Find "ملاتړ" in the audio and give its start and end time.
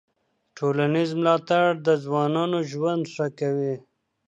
1.19-1.65